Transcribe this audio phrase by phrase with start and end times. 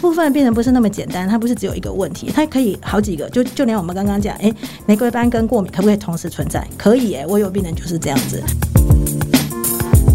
[0.00, 3.28] 部分的病人不是那么简单，它不是只有一个问题，它可以好几个。
[3.28, 4.50] 就就连我们刚刚讲，哎、
[4.86, 6.66] 玫瑰斑跟过敏可不可以同时存在？
[6.78, 8.42] 可以、欸，我有病人就是这样子。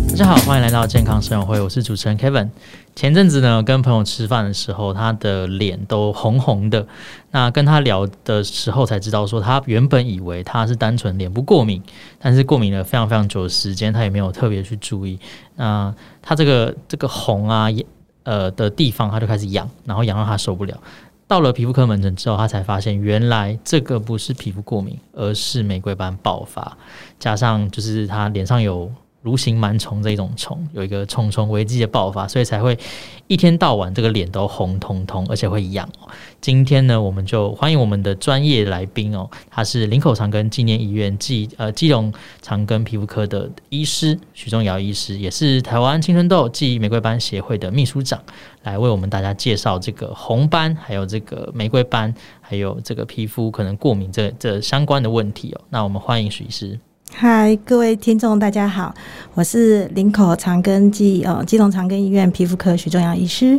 [0.09, 2.49] 大家好，欢迎来到健康生活会，我是主持人 Kevin。
[2.95, 6.87] 前阵子呢，跟朋友吃饭的时候，他的脸都红红的。
[7.31, 11.83] 那跟他聊的时候才知道，说他原本以为他是单纯脸部过敏，
[12.17, 15.19] 但是过敏了非常非常久的时间，他也没有特别去注意。
[15.57, 17.67] 那他这个这个红啊，
[18.25, 20.77] 呃的地方，他就开始痒，然后痒到他受不了。
[21.25, 26.77] 到了皮肤科门诊之后，他才发现原来这个不是皮肤过敏，而是玫瑰斑爆发，
[27.17, 28.91] 加上就是他脸上有。
[29.25, 32.77] 蠕形螨虫这一种虫，有一个虫虫危机的爆发，所以才会
[33.25, 35.89] 一天到晚这个脸都红彤彤，而且会痒。
[36.39, 48.21] 今天呢，我们就欢迎我们的专业来宾哦，他是林口长庚纪念医院暨呃基隆长庚皮肤科的医师许宗尧医师，也是台湾青春痘暨玫瑰斑协会的秘书长，
[48.61, 55.61] 来为我们大家介绍这个红斑，还有这个玫瑰斑，还有这个皮肤可能过敏这这相关的问题哦。
[55.71, 56.79] 那我们欢迎许医师。
[57.17, 58.93] 嗨，各位听众，大家好，
[59.35, 63.57] 我是林口长庚暨呃基隆长庚医院皮肤科许宗尧医师。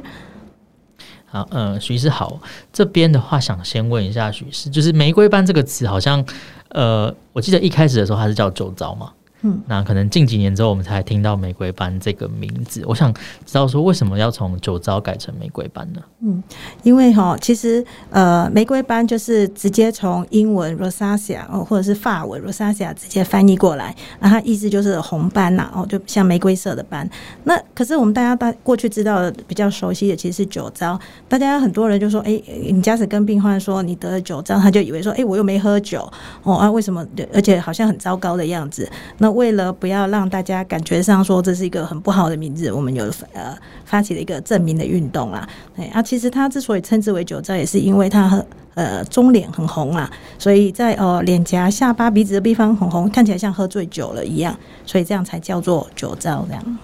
[1.25, 2.39] 好，呃，许医师好，
[2.71, 6.23] 这边的话想先问一下许医师，就是玫瑰斑这个词，好像
[6.69, 9.11] 呃，我记得一开始的时候它是叫酒糟嘛。
[9.47, 12.83] 嗯，那可能近几年之后，我们才听到玫瑰斑这个名字。
[12.85, 16.01] 我想知道说，为什么要从酒糟改成玫瑰斑呢？
[16.21, 16.43] 嗯，
[16.83, 27.09] 因为哈，其实呃，玫瑰斑就是直接从英文 rosacea 哦，或者是法文 rosacea 直接翻译过来，那它意思就是红斑呐，哦，就像玫瑰色的斑。
[27.45, 30.99] 那可是我们大家大过去知道的比较熟悉的其实是酒糟。
[31.29, 36.11] 大家很多人就说，哎、欸，你假使跟病患说你得了酒糟，他就以为说，哎、欸，我又没喝酒
[36.43, 37.07] 哦啊，为什么？
[37.33, 38.91] 而且好像很糟糕的样子。
[39.19, 45.47] 那为了不要让大家感觉上说这是一个很不好的名字，我们有呃发起了一个证明的运动啦。
[45.77, 56.79] 哎啊，其实它之所以称之为酒糟，也是因为它很呃中脸很红啦，所以在呃脸颊、下巴、鼻子的地方很红，看起来像喝醉酒了一样，所以这样才叫做酒糟这样。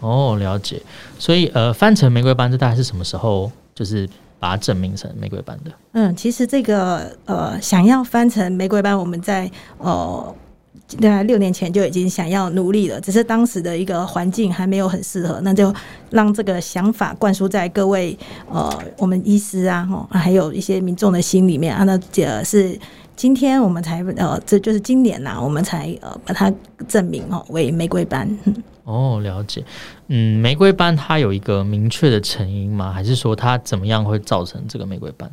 [0.00, 0.80] 哦，了解。
[1.18, 5.70] 所以呃，翻成玫瑰斑，这大概是什么时候就是把它证明成玫瑰斑的？
[5.92, 10.34] 嗯，其实这个呃想要翻成玫瑰斑，我们在呃。
[11.00, 15.74] 大概六年前就已经想要努力了，只是当时的一个环境还没有很适合，那就
[16.10, 18.16] 让这个想法灌输在各位
[18.48, 21.84] 呃我们医师啊，哈，还有一些民众的心里面啊。
[21.84, 22.78] 那这是
[23.16, 26.52] 今天我们才呃，这就是今年呐、我们才呃把它
[26.86, 28.28] 证明哦为玫瑰斑。
[28.84, 29.64] 哦，了解。
[30.06, 32.92] 嗯，玫瑰斑它有一个明确的成因吗？
[32.92, 35.28] 还是说它怎么样会造成这个玫瑰斑？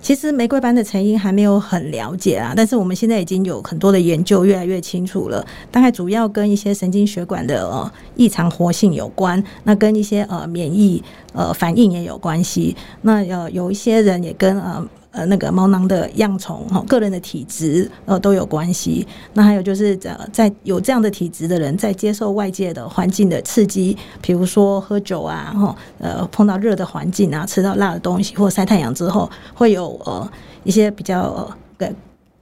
[0.00, 5.44] 其实玫瑰斑的成因还没有很了解啊，但是我们现在已经有很多的研究越来越清楚了。
[5.70, 12.76] 大概主要跟一些神经血管的呃异常活性有关，那跟一些呃免疫呃反应也有关系。
[13.02, 14.88] 那呃有一些人也跟呃。
[15.10, 19.06] 呃，那个毛囊的样虫哈，个人的体质呃都有关系。
[19.32, 30.30] 那还有就是呃，在有这样的体质的人，在接受外界的环境的刺激，比如说喝酒啊，哈，呃，碰到热的环境啊，吃到辣的东西或晒太阳之后，会有呃
[30.64, 31.88] 一些比较呃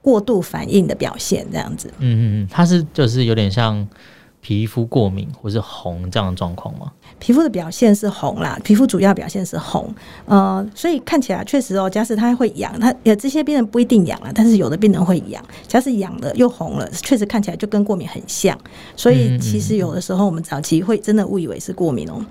[0.01, 1.87] 过度反应的表现，这样子。
[1.99, 3.87] 嗯嗯嗯，它是就是有点像。
[4.47, 6.89] 皮肤过敏或是红这样的状况吗？
[7.19, 9.93] 皮肤的表现是红啦，皮肤主要表现是红，
[10.25, 18.57] 呃，所以看起来确实哦，假使它会痒，它有这些病人不一定痒了，但是有的病人会痒，假使痒了又红了，确实看起来就跟过敏很像，
[18.95, 22.25] 所以其实有的时候我们早期会真的误以为是过敏哦。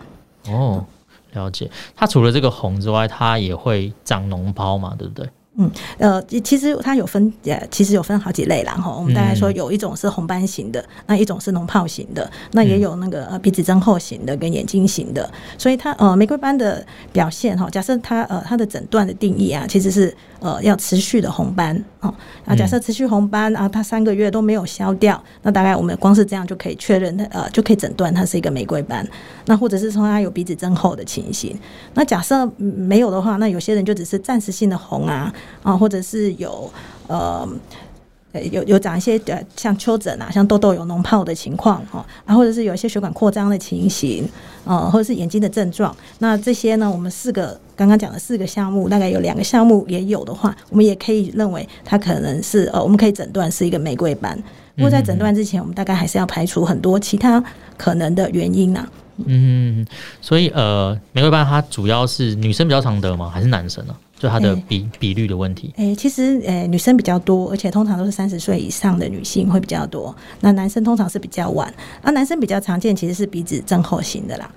[0.49, 0.87] 哦，
[1.35, 1.71] 了解。
[1.95, 5.29] 它除了这个红之外，它也会长脓包嘛，对不对？
[5.59, 8.75] 嗯，呃，其实它有分，呃，其实有分好几类啦。
[8.75, 8.95] 哈。
[8.95, 15.31] 我们大概说有一种是红斑型的，那一种是脓泡型的，那也有那个呃鼻子增厚型的跟眼睛型的。
[15.57, 22.15] 所以它呃玫瑰斑的表现哈，假设它呃它的诊断的定义啊，其实是呃要持续的红斑啊。
[22.45, 29.07] 啊，假设持续红斑啊，它三个月都没有消掉，那大概我们光是这样就可以确认它呃就可以诊断它是一个玫瑰斑。
[29.47, 31.59] 那或者是说它有鼻子增厚的情形。
[31.95, 35.33] 那假设没有的话，那有些人就只是暂时性的红啊。
[35.63, 36.71] 啊，或者是有
[37.07, 37.49] 呃，
[38.53, 44.29] 有有长一些呃，像丘疹啊，像痘痘有脓泡的情况哈，啊，或者是有一些血管扩张的情形，
[44.65, 54.37] 呃，或者是眼睛的症状，那这些呢，我们四个刚刚讲的四个项目，大概有两个项目也有的话，我们也可以认为它可能是呃，我们可以诊断是一个玫瑰斑。
[54.75, 57.43] 不过在诊断之前，我们大概还是要排除很多其他
[57.79, 58.87] 可能的原因呐。
[59.25, 59.87] 嗯，
[60.21, 63.31] 所以呃，玫瑰斑它主要是女生比较常得吗？
[63.31, 63.97] 还是男生呢？
[64.19, 70.15] 就它的比、欸、比率的问题，诶、欸，其实诶、欸，女生比较多，而且通常都是三十岁以上的女性会比较多。
[70.41, 71.73] 那男生通常是比较晚，
[72.03, 74.51] 那男生比较常见其实是鼻子增厚型的啦。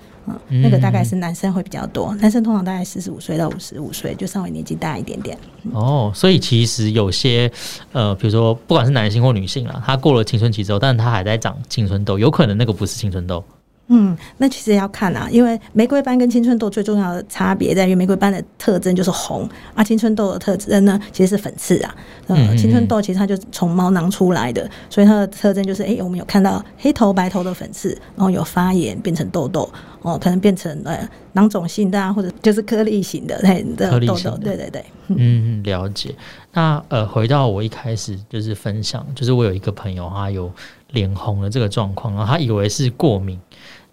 [0.49, 5.37] 嗯，那个大概是男生会比较多，男生通常大概四十五岁到五十五岁，就稍微年纪大一点点。
[5.73, 7.51] 哦，所以其实有些
[7.91, 13.43] 呃，比如说不管是男性或女性啦，他过了青春期之后，但是他还在长青春痘，有可能那个不是青春痘。
[13.91, 21.95] 嗯，那其实要看啊，因为玫瑰斑跟青春痘最重要的差别在于，玫瑰斑的特征就是红，啊，青春痘的特征呢其实是粉刺啊。
[22.27, 29.67] 嗯，青春痘其实它就从毛囊出来的，所以它的特征就是，哎、欸，我们有看到黑头白头的粉刺，然后有发炎变成痘痘，
[30.03, 34.37] 哦，可能变成呃囊肿性的啊，或者就是颗粒型的那的痘痘。
[34.37, 36.13] 对对对，嗯，了解。
[36.53, 40.51] 那呃，回到我一开始就是分享，就是我有一个朋友他有
[40.91, 43.39] 脸红的这个状况，然后他以为是过敏。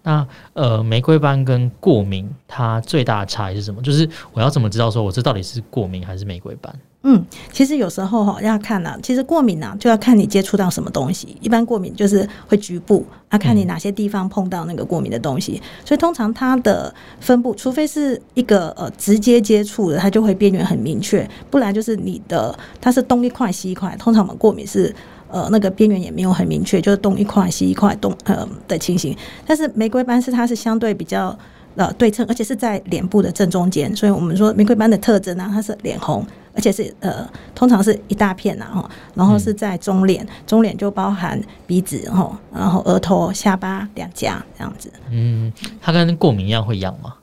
[0.07, 3.81] 那呃，玫瑰斑跟过敏它最大的差异是什么？
[3.81, 6.73] 就是我要怎么知道说我这到底是过敏还是玫瑰斑？
[7.03, 7.21] 嗯，
[7.51, 11.35] 其实有时候哈要看啊，其实过敏呢、啊、就要看你接触到什么东西。
[11.41, 15.61] 一般过敏就是会局部，啊，看你哪些地方碰到那个过敏的东西。
[15.61, 23.93] 嗯、所以通常它的分布，除非是一个呃直接接触的，它就会边缘很明确；不然就是你的它是东一块西一块。
[23.99, 24.95] 通常我们过敏是。
[25.29, 29.15] 呃，那个边缘也没有很明确，就是东一块西一块东呃的情形。
[29.45, 31.37] 但是玫瑰斑是它是相对比较
[31.75, 33.93] 呃对称，而且是在脸部的正中间。
[33.95, 44.91] 所以我们说玫瑰斑的特征呢、它是脸红，而且是呃通常是一大片呐哈，然后是在中脸，中脸就包含鼻子哈，然后额头、下巴、两颊这样子。
[45.11, 45.51] 嗯，
[45.81, 47.13] 它跟过敏一样会痒吗？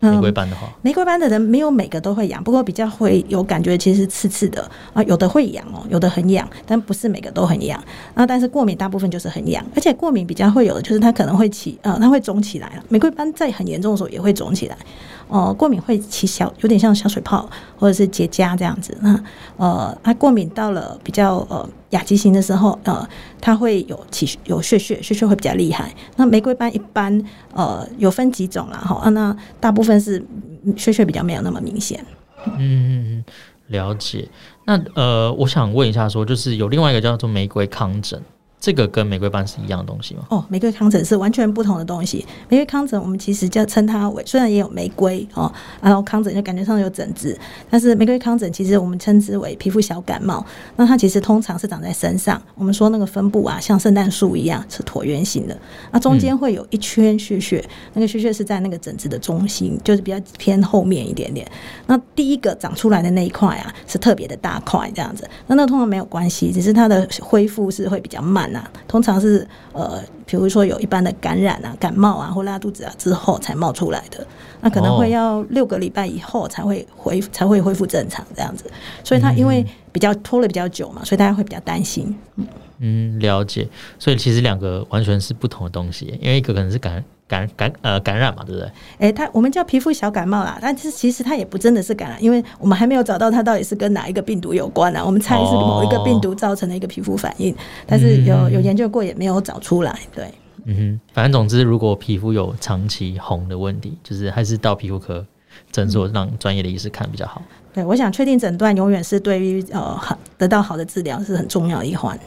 [0.00, 7.82] 玫瑰斑的话，玫瑰斑的人没有每个都会痒，不过比较会有感觉，其实刺刺的啊，有的会痒哦，有的很痒，但不是每个都很痒
[8.14, 8.24] 啊。
[8.24, 12.82] 但是过敏大部分就是很痒，而且过敏比较会有的就是它可能会起呃，它会肿起来了。
[12.88, 14.76] 玫瑰斑在很严重的时候也会肿起来。
[15.26, 18.96] 哦，过敏会起小，有点像小水泡或者是结痂这样子。
[19.02, 19.22] 那
[19.56, 23.08] 呃，它过敏到了比较呃亚急型的时候，呃，
[23.40, 25.94] 它会有起有血血，血血会比较厉害。
[26.16, 27.22] 那玫瑰斑一般
[27.54, 30.22] 呃有分几种啦，哈、啊，那大部分是
[30.76, 32.04] 血血比较没有那么明显。
[32.58, 33.24] 嗯，
[33.68, 34.28] 了解。
[34.64, 38.22] 那呃，我想问一下说，说就是有另外一个叫做玫瑰糠疹。
[38.60, 40.26] 这个跟玫瑰斑是一样的东西吗？
[40.30, 42.26] 哦，玫瑰糠疹是完全不同的东西。
[42.48, 45.50] 玫瑰糠疹我们其实叫称它为，虽然也有玫瑰哦，
[45.80, 47.38] 然后糠疹就感觉上有疹子，
[47.70, 50.44] 但是玫瑰糠疹其实我们称之为皮肤小感冒。
[50.74, 55.56] 那它其实通常是长在身上，我们说那个分布啊，像圣诞树一样是椭圆形的，
[55.92, 61.48] 那中间会有一圈血血，那个血血是在那个疹子的中心，就是比较偏后面一点点。
[61.86, 65.28] 那第一个长出来的那一块啊，是特别的大块这样子。
[65.46, 68.47] 那那通常没有关系，只是它的恢复是会比较慢。
[68.86, 74.26] 通常是呃，比如说有一般的感染啊、感冒啊或拉肚子啊之后才冒出来的，
[74.60, 78.64] 那可能会要六个礼拜以后才会恢才会恢复正常这样子。
[79.02, 82.16] 所以他因为比较拖了比较久嘛，所以大家会比较担心。
[82.36, 82.46] 嗯
[82.80, 83.68] 嗯，了解。
[83.98, 87.04] 所以其实两个完全是不同的东西，因为一个可能是感。
[87.28, 88.66] 感感呃感染嘛，对不对？
[88.66, 88.72] 哎、
[89.06, 95.04] 欸，它我们叫皮肤小感冒啦，但是其实它也不真的是感染，因为我们还没有找到它到底是跟哪一个病毒有关啊。
[95.04, 99.98] 我们猜是某一个病毒造成的一个皮肤反应，哦、但是有有研究过也没有找出来。
[100.14, 100.32] 对，
[100.64, 105.24] 嗯哼，反正总之，如果皮肤有长期红的问题，就是还是到皮肤科
[105.70, 107.42] 诊所让专业的医师看比较好。
[107.74, 112.18] 对，我想确定诊断永远是对于呃好得到好的治疗是很重要的一环。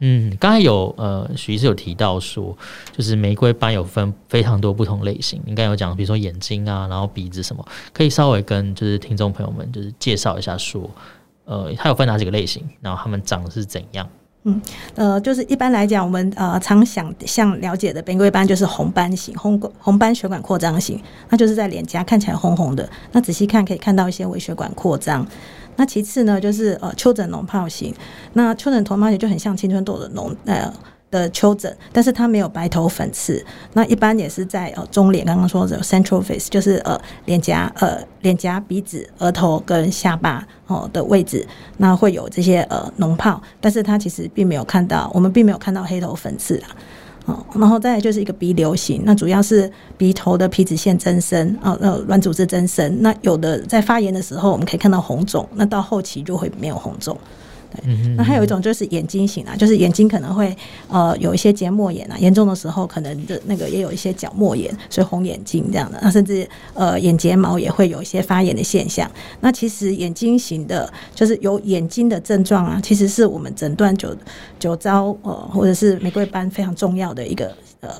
[0.00, 2.56] 嗯，刚才有呃徐医师有提到说，
[2.96, 5.40] 就是玫瑰斑有分非常多不同类型。
[5.46, 10.88] 应该有讲，比如说眼睛啊，然后鼻子什么，可以稍微跟就是听众朋友们就是介绍一下说，
[11.44, 14.08] 呃，它有分哪几个类型，然后它们长是怎样？
[14.48, 14.62] 嗯，
[14.94, 25.26] 呃，就是一般来讲，我们呃常想象了解的玫瑰斑就是红斑型，红红斑血管扩张型，那就是在脸颊看起来红红的，那仔细看可以看到一些微血管扩张。
[25.76, 27.94] 那其次呢，就是呃丘疹脓疱型。
[28.32, 30.72] 那丘疹脓疱型就很像青春痘的脓呃
[31.10, 33.44] 的丘疹，但是它没有白头粉刺。
[33.72, 41.46] 那一般也是在呃中脸，刚刚说的 central face，就是呃脸颊呃脸颊鼻子、额头跟下巴哦的位置，
[41.78, 46.68] 那会有这些呃脓泡，但是它其实并没有看到，我们并没有看到黑头粉刺啊。
[47.54, 53.02] 然后再来就是一个鼻瘤型，那主要是鼻头的皮脂腺增生啊，呃，软组织增生。
[53.02, 57.14] 那有的在发炎的时候，我们可以看到红肿，那到后期就会没有红肿。
[57.70, 60.56] 对，那还有一种就是眼睛型啊，就是眼睛可能会
[60.88, 69.10] 呃有一些结膜炎啊，严重的时候可能的那个也有一些角膜炎，所以红眼睛这样的，那甚至呃眼睫毛也会有一些发炎的现象。
[69.40, 74.16] 那其实眼睛型的，就是有眼睛的症状啊，其实是我们诊断酒
[74.58, 77.90] 酒糟呃或者是玫瑰斑非常重要的一个呃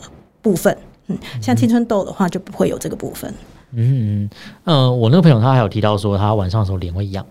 [0.41, 0.77] 部分。
[1.09, 3.33] 嗯，像青春痘的话就不会有这个部分。
[3.73, 4.31] 嗯嗯，
[4.65, 7.25] 呃，我那个朋友他还有提到说，他晚上的时候脸会痒。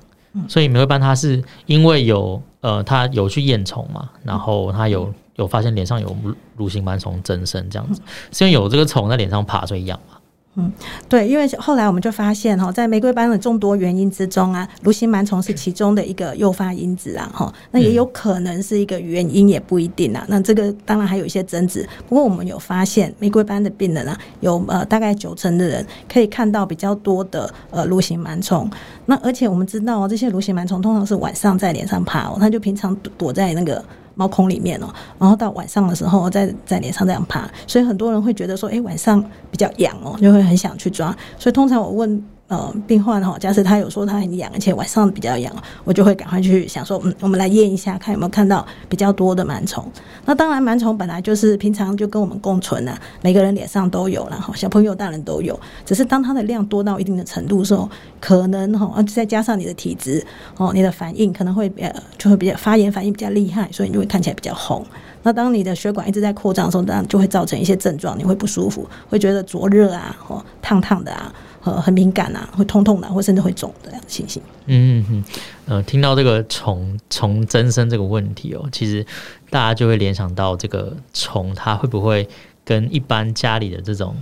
[0.47, 6.15] 所以玫瑰斑它是因为有呃，它有去验虫嘛，然后它有有发现脸上有
[6.55, 8.01] 乳型斑虫增生这样子，
[8.31, 10.16] 是因为有这个虫在脸上爬所以痒嘛？
[10.59, 10.71] 嗯，
[11.07, 20.25] 对，因为后来我们就发现哈，在玫瑰斑的众多原因之中啊，蠕形螨虫是其中的一个诱发因子啊，哈，那也有可能是一个原因，也不一定啊。
[20.27, 28.67] 那这个当然还有一些争执，不过我们有发现，玫瑰斑的病人啊，有呃大概九成的人可以看到比较多的呃蠕形螨虫。
[29.05, 33.85] 那而且我们知道哦，这些蠕形螨虫通常是晚上在脸上爬哦，它就平常躲在那个。
[34.17, 41.15] 毛孔里面哦，然后到晚上的时候，再在脸上这样爬，所以很多人会觉得说，哎，晚上比较痒哦，就会很想去抓。
[41.39, 42.21] 所以通常我问。
[42.49, 49.85] 呃，病患哈，假设他有说他很痒，而且晚上比较痒，我就会赶快去想说，嗯，我们来验一下，看有没有看到比较多的螨虫。
[50.23, 55.59] 那当然，螨虫本来就是平常就跟我们共存啊，每个人脸上都有，然后小朋友、大人都有。
[55.85, 57.89] 只是当它的量多到一定的程度的时候，
[58.21, 60.25] 可能哈，再加上你的体质
[60.55, 64.85] 哦，你的反应可能会呃，就会比较发炎反应比较厉害，所以你就会看起来比较红。
[65.23, 71.33] 那当你的血管一直在扩张的时候，当然就会造成一些症状，你会不舒服，会觉得灼热啊，哦，烫烫的啊。
[71.67, 74.41] 呃，很敏感啊，会痛痛的，或甚至会肿的这样的情形。
[74.67, 75.23] 嗯嗯，
[75.65, 79.05] 呃，听到这个虫虫增生这个问题哦，其实
[79.49, 82.25] 大家就会联想到这个虫，它会不会
[82.63, 84.15] 跟一般家里的这种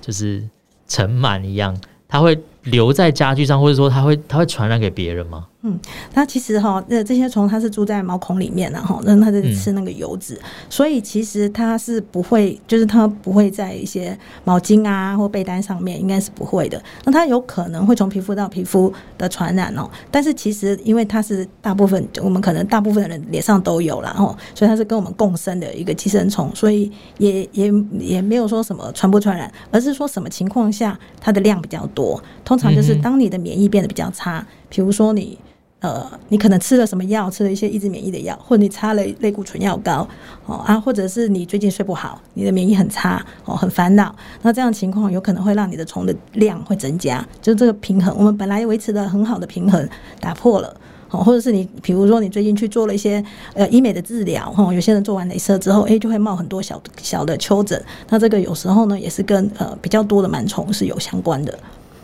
[0.00, 0.42] 就是
[0.88, 5.46] 尘螨一样，它会留在家具上，或者说它会它会传染给别人吗？
[5.62, 5.76] 嗯，
[6.12, 16.80] 它其实哈，那这些虫它是住在毛孔里面然后，那它在吃那个油脂，嗯，所以其实它是不会，就是它不会在一些毛巾啊或被单上面，应该是不会的。
[17.04, 26.88] 那它有可能会从皮肤到皮肤的传染哦，但是其实因为它是大部分我们可能大部分的人脸上都有啦，哦，所以它是跟我们共生的一个寄生虫，所以
[27.18, 35.38] 也也也没有说什么传不传染，而是说什么情况下它的量比较多，通常就是当你的免疫变得比较差，比如说你。
[35.80, 40.04] 呃，你可能吃了什么药，吃了一些抑制免疫的药，或者你擦了类固醇药膏，
[40.44, 44.12] 哦啊，或者是你最近睡不好，你的免疫很差，哦，很烦恼，
[44.42, 49.88] 那这样情况有可能会让你的虫的量会增加，就这个平衡，我们本来维持的很好的平衡
[50.18, 50.76] 打破了，
[51.10, 53.24] 哦，或者是你比如说你最近去做了一些
[53.54, 61.56] 呃医美的治疗，哈，有些人做完镭射之后，哎，就会冒很多小小的丘疹，那这个有时候呢也是跟呃比较多的螨虫是有相关的。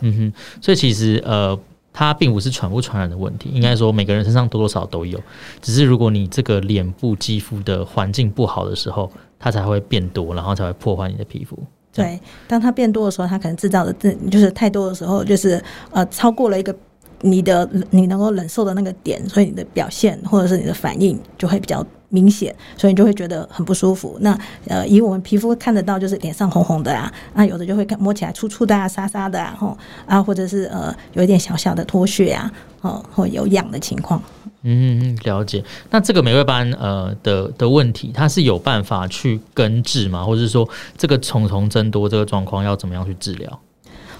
[0.05, 1.57] 嗯哼，所以其实呃。
[1.97, 5.17] 它并不是传不传染的问题，应该说每个人身上多多少少都有，
[5.61, 9.09] 只是如果你这个脸部肌肤的环境不好的时候，
[9.39, 11.57] 它才会变多，然后才会破坏你的皮肤。
[11.93, 12.19] 对，
[12.49, 16.75] 当它变多的时候，它可能制造的这就是太多的时候，就是呃超过了一个
[17.21, 21.81] 你的你能够忍受的那个点，所以你的表现或者是你的反应就会比较。
[22.09, 24.17] 明显，所以你就会觉得很不舒服。
[24.21, 34.21] 那呃，以我们皮肤看得到，就是脸上红红的啊，那有的就会看摸起来粗粗的啊、沙沙的啊，吼啊，或者是呃有一点小小的脱屑啊，哦，或有痒的情况。
[34.67, 35.63] 嗯嗯，了解。
[35.91, 40.23] 那这个玫瑰斑呃的的问题，它是有办法去根治吗？
[40.23, 43.59] 或者是说，这个虫虫增多这个状况要怎么样去治疗？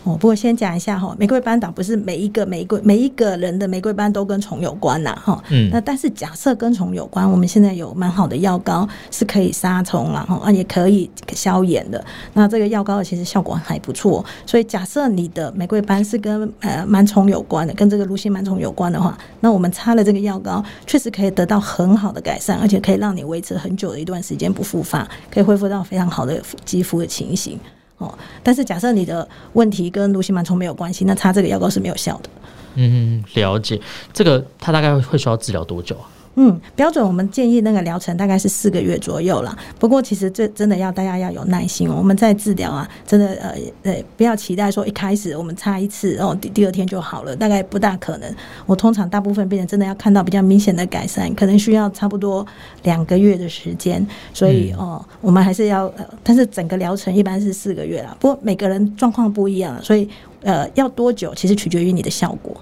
[0.06, 27.60] 哦，不过先讲一下哈，玫瑰斑倒不是每一个玫瑰每一个人的玫瑰斑都跟虫有关呐，哈，嗯，那但是假设跟虫有关，我们现在有蛮好的药膏是可以杀虫啦，哈，啊也可以消炎的，那这个药膏其实效果还不错，所以假设你的玫瑰斑是跟呃螨虫有关的，跟这个蠕形螨虫有关的话，那我们擦了这个药膏，确实可以得到很好的改善，而且可以让你维持很久的一段时间不复发，可以恢复到非常好的肌肤的情形。
[27.98, 32.30] 哦，但是假设你的问题跟蠕形螨虫没有关系，那擦这个药膏是没有效的。
[32.76, 33.80] 嗯，了解。
[34.12, 36.10] 这个它大概会需要治疗多久啊？
[36.36, 39.58] 嗯，标准我们建议那个疗程大概是四个月左右啦。
[39.80, 41.96] 不过其实这真的要大家要有耐心哦。
[41.98, 48.36] 我们在治疗啊，真的呃呃，不要期待说一开始我们擦一次，然后第第二天就好了，大概不大可能。
[48.66, 52.46] 我通常大部分病人真的要看到比较明显的改善，可能需要差不多
[52.84, 54.06] 两个月的时间。
[54.34, 58.16] 所以哦，我们还是要，呃但是整个疗程一般是四个月啦。
[58.20, 60.10] 不过每个人状况不一样，所以
[60.42, 62.56] 呃，要多久其实取决于你的效果。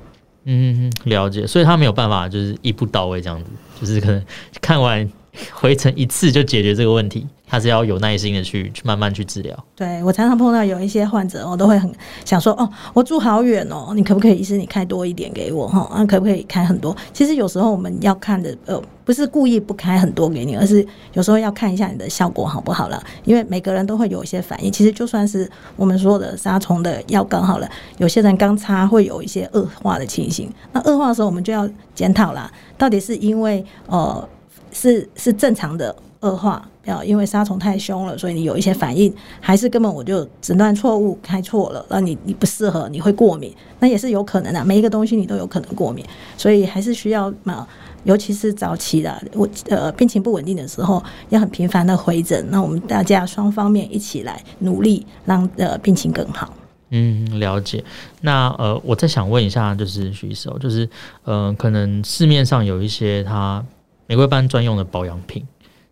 [0.46, 4.24] 嗯，了解，所以他没有办法就是一步到位这样子，就是可能
[4.62, 5.10] 看完
[5.52, 7.26] 回程一次就解决这个问题。
[7.54, 9.56] 他是要有耐心的去去慢慢去治疗。
[9.76, 11.94] 对，我常常碰到有一些患者，我都会很
[12.26, 15.82] 想说，哦，我住好远哦，你可不可以医师你开多一点给我哈？
[15.94, 16.98] 啊，可不可以开很多？
[17.14, 20.84] 其实有时候我们要看的，呃，不是故意不开很多给你，而是
[21.14, 23.00] 有时候要看一下你的效果好不好了。
[23.24, 24.72] 因为每个人都会有一些反应。
[24.72, 27.70] 其实就算是我们说的杀虫的药膏好了，
[28.00, 30.52] 有些人刚擦会有一些恶化的情形。
[30.72, 34.28] 那恶化的时候，我们就要检讨啦，到底是因为呃
[34.72, 36.68] 是是正常的恶化。
[36.86, 44.64] 要因为杀虫太凶了，所以你有一些反应，还是根本我就诊断错误开错了，让你你不适合，你会过敏，那也是有可能的。
[44.66, 46.04] 每一个东西你都有可能过敏，
[46.38, 47.68] 所以还是需要嘛，
[48.04, 52.46] 尤其是早期的我呃病情不稳定的时候，要很频繁的回诊。
[52.50, 56.54] 那我们大家双方面一起来努力，让呃病情更好。
[56.90, 57.84] 嗯，了解。
[58.22, 60.88] 那呃，我再想问一下，就是许医生，就是
[61.24, 63.66] 呃，可能市面上有一些它
[64.06, 65.44] 玫瑰斑专用的保养品，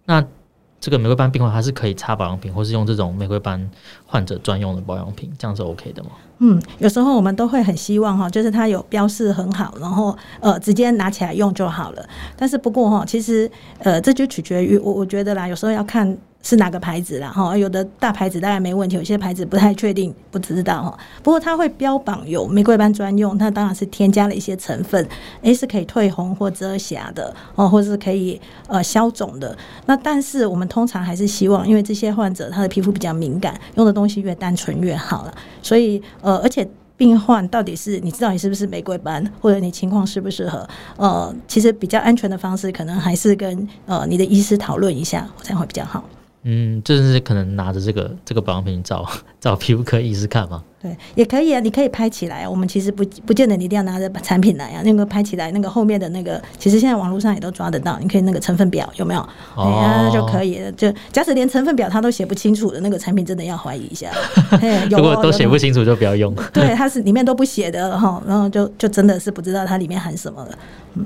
[0.05, 0.23] 那
[0.81, 3.69] 这个玫瑰斑病患它是可以擦保养品，或是用这种玫瑰斑
[4.05, 6.09] 患者专用的保养品，这样是 OK 的吗？
[6.39, 12.03] 嗯，有时候我们都会很希望哈，就是它有标示很好，然后呃，直接拿起来用就好了。
[12.35, 16.17] 但是不过哈，其实呃，这就取决于我，我觉得啦，有时候要看。
[16.43, 17.29] 是哪个牌子啦？
[17.29, 20.99] 哈，有的大牌子大概没问题，有些牌子不太确定，不知道哈。
[21.21, 25.07] 不过它会标榜有玫瑰斑专用，它当然是添加了一些成分，
[25.41, 29.55] 诶，是可以退红或遮瑕的哦，或是可以呃消肿的。
[29.85, 35.33] 那但是我们通常还是希望，因为这些患者他的皮肤比较敏感，用的东西越单纯越好了。
[35.61, 36.67] 所以呃，而且
[36.97, 40.67] 病患到底是你知道你是不是玫瑰斑，或者你情况适不适合？
[40.97, 46.03] 呃，其实比较安全的方式，可能还是跟呃你的医师讨论一下，这样会比较好。
[46.43, 49.07] 嗯，就是可能拿着这个这个保养品找
[49.39, 50.63] 找 皮肤科医师看嘛？
[50.81, 52.47] 对，也可以啊，你可以拍起来。
[52.47, 57.99] 我们其实不不见得你一定要拿着产品来啊，那个拍起来，那个后面的那个，其实现在网络上也都抓得到。
[57.99, 59.21] 你可以那个成分表有没有？
[59.55, 60.71] 哦，哎呀，就可以了。
[60.71, 64.09] 就假使连成分表它都写不清楚的那个产品，真的要怀疑一下。
[64.89, 66.33] 如果都写不清楚，就不要用。
[66.51, 70.57] 对，它是里面都不写的哈，然后就就真的是不知道它里面含什么了。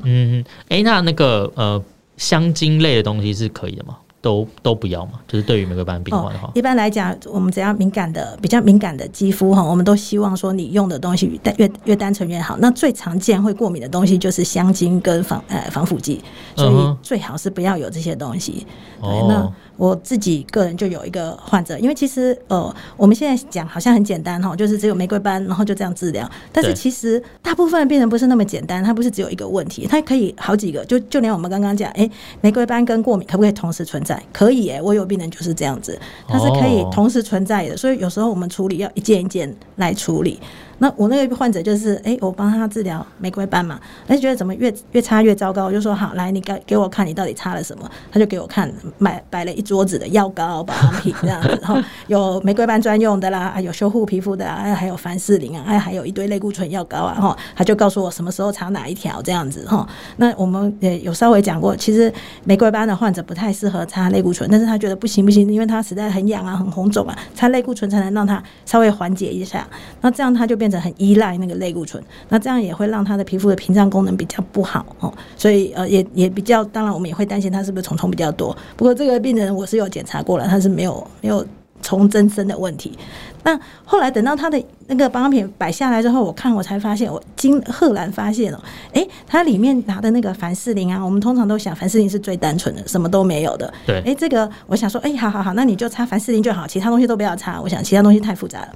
[0.06, 1.84] 嗯，哎、欸，那那个呃
[2.16, 3.98] 香精类的东西是可以的吗？
[4.26, 12.58] 都都不要嘛，就是对于玫瑰斑病患的话，哦，一般来讲，我们只要敏感的、比较敏感的肌肤哈，我们都希望说你用的东西越越越单纯越好。
[12.58, 16.24] 那最常见会过敏的东西就是香精跟防呃防腐剂，
[16.56, 18.66] 所以最好是不要有这些东西。
[19.04, 19.54] 嗯、对，那。
[19.78, 26.30] 我自己个人就有一个患者，因为其实呃，我们现在讲好像很简单哈，就是只有玫瑰斑，然后就这样治疗。
[26.52, 30.84] 但是其实大部分的病人不是那么简单，他不是只有一个问题，他可以好几个。
[30.86, 32.10] 就就连我们刚刚讲，哎，
[32.42, 34.22] 玫瑰斑跟过敏可不可以同时存在？
[34.32, 37.76] 可以哎，我有病人就是这样子，它是可以同时存在的。
[37.76, 40.40] 所以有时候我们处理要一件一件来处理。
[40.80, 59.88] 那我那个患者就是，哎、欸，我帮他治疗玫瑰斑嘛，哎，觉得怎么越越擦越糟糕，我就说好，来，你给给我看你到底擦了什么，他就给我看，买摆了一桌子的药膏、保养品这样子，然后 有玫瑰斑专用的啦，有修护皮肤的，还还有凡士林啊，还还有一堆类固醇药膏啊，哈，他就告诉我什么时候擦哪一条这样子，哈。
[60.18, 62.12] 那我们也有稍微讲过，其实
[62.44, 69.66] 玫瑰斑的患者不太适合擦类固醇，但是他觉得不行不行，因为他实在很痒啊，很红肿啊，擦类固醇才能让他稍微缓解一下，
[70.02, 70.65] 那这样他就变。
[70.66, 78.58] 变成很依赖那个类固醇，那这样也会让他的皮肤的屏障功能比较不好哦，所以呃也也比较，当然我们也会担心他是不是虫虫比较多。
[78.76, 81.46] 不过这个病人我是有检查过了，他是没有没有
[81.84, 82.98] 虫增生的问题。
[83.44, 88.60] 那后来等到他的那个保养品摆下来之后，我看我才发现，我惊赫然发现哦，
[88.94, 93.72] 诶，他里面拿的那个凡士林啊，我们通常都想凡士林是最单纯的，什么都没有的。
[93.86, 97.62] 对，诶，这个我想说，诶，好好好，那你就擦凡士林就好，其他东西都不要擦。
[97.62, 98.70] 我想其他东西太复杂了。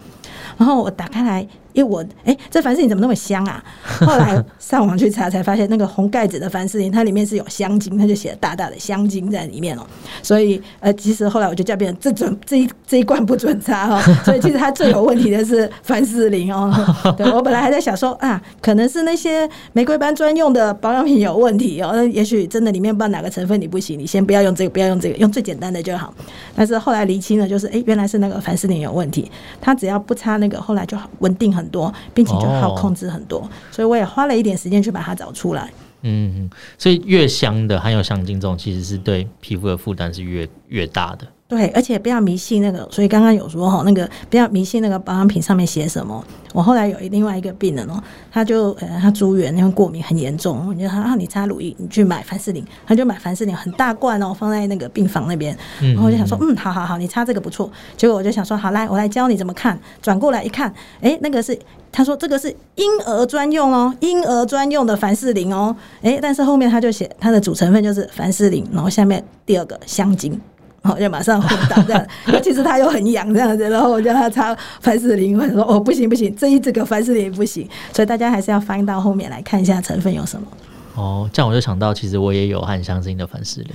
[0.57, 3.63] 然后我打开来，因为我哎，这凡士林怎么那么香啊？
[4.01, 9.85] 后来上网去查才发现，那个红盖子的凡士林，它里面是有香精，它就写了大大的香精在里面哦。
[10.23, 14.01] 所以呃，其实后来我就叫别人这准这一这一罐不准擦哈。
[14.25, 16.73] 所以其实它最有问题的是凡士林哦。
[17.17, 21.91] 对，我本来还在想说啊，可能是那些玫瑰斑专用的保养品有问题哦。
[21.93, 26.13] 那也许真的里面不知道哪个成分你不行，你先不要用这个，不要用这个，用最简单的就好。
[26.55, 29.29] 但是后来厘清了，就是哎，原来是那个凡士林有问题，
[29.59, 30.59] 它只要不擦那个。
[30.59, 35.71] 后来就稳定很多，并且就好控制很多，哦、所以我也花了一点时间去把它找出来。
[36.01, 41.27] 嗯，所以越香的含有香精这种，其实是对皮肤的负担是越越大的。
[41.49, 46.23] 对，而且不要迷信那个，所以刚刚有说哈，那个不要迷信那个保养品上面写什么。
[46.53, 47.99] 我后来有另外一个病人哦，
[48.31, 57.67] 他就呃他住院，因为过敏很严重，我觉得他啊你擦乳液，你去买凡士林，他就买凡士林很大罐哦，放在那个病房那边，然后我就想说，嗯，好好好，你擦这个不错。
[57.97, 59.79] 结果我就想说，好来，我来教你怎么看。
[60.03, 61.57] 转过来一看，哎，那个是
[61.91, 70.39] 他说这个是婴儿专用哦，婴儿专用的凡士林哦，哎，但是后面他就写它的主成分就是凡士林，然后下面第二个香精。
[70.81, 80.47] 然后就马上昏倒这样，尤 其实他又很痒这样子，然后我叫他擦凡士林，我说哦不行不行，这一这个凡士林不行，所以大家还是要翻到后面来看一下成分有什么。
[80.95, 83.73] 哦，这样我就想到，其实我也有含香精的凡士林，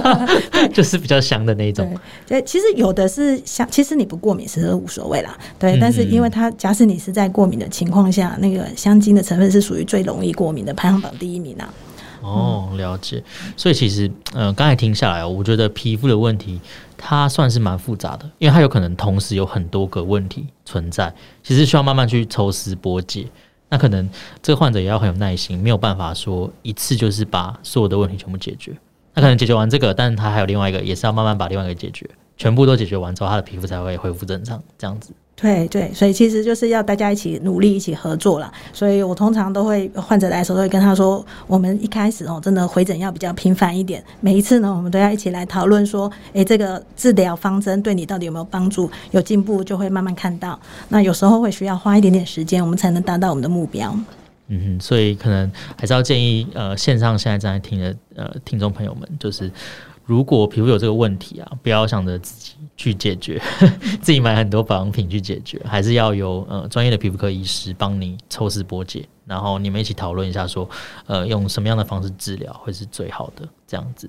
[0.72, 1.86] 就是比较香的那种。
[2.26, 5.36] 对，其实有的是香，其实你不过敏是无所谓啦。
[5.58, 11.68] 对，但是因为它假使你是在过敏的情况下，那个香精的成分是属于最容易过敏的，排行榜第一名啊。
[12.26, 13.22] 哦，了解。
[13.56, 16.60] 所以其实，呃，刚才听下来，我觉得皮肤的问题
[16.96, 23.26] 它算是蛮复杂的，因为它有可能同时有很多个问题存在，其实需要慢慢去抽丝剥茧。
[23.68, 24.08] 那可能
[24.42, 28.72] 这个患者也要很有耐心，没有办法说一次就是把所有的问题全部解决。
[29.14, 35.12] 那可能解决完这个，但是他还有另外一个，也是要慢慢把另外一个解决，全部都解决完之后，他的皮肤才会恢复正常，这样子。
[35.38, 38.50] 对对，所以其实就是要大家一起努力，一起合作了。
[38.72, 44.02] 所以我通常都会患者来的时候，都会跟他说，我们一开始哦，真的回诊要比较频繁一点。
[44.20, 48.90] 每一次呢，我们都要一起来讨论说，诶，这个治疗方针对你到底有没有帮助？
[49.10, 50.58] 有进步就会慢慢看到。
[50.88, 53.94] 那有时候会需要花一点点时间，我们才能达到我们的目标。
[54.48, 59.52] 嗯哼，所以可能还是要建议呃，线上现在正在听的呃听众朋友们，就是。
[60.06, 63.42] 如果皮肤有这个问题啊，不要想着自己去解决，
[64.00, 70.68] 自己买很多保养品去解决，还是要有呃专业的皮肤科医师帮你抽丝剥茧，然后你们一起讨论一下说，
[71.06, 74.08] 呃用什么样的方式治疗会是最好的这样子。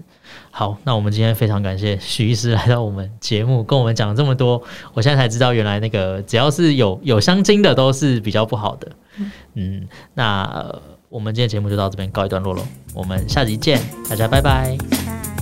[0.51, 4.61] 好，那我们今天非常感谢许医师来到我们节目，跟我们讲了这么多，
[4.93, 8.91] 我现在才知道原来那个只要是有有香精的都是比较不好的。
[9.55, 10.79] 嗯，那、
[11.09, 12.61] 我们今天节目就到这边告一段落了，
[12.93, 15.36] 我们下集见，大家拜拜。